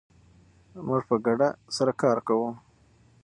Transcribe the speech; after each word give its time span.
موږ 0.87 1.01
په 1.09 1.15
ګډه 1.25 1.49
سره 1.75 1.91
کار 2.01 2.17
کوو. 2.27 2.49